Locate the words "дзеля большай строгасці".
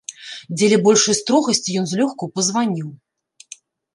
0.59-1.75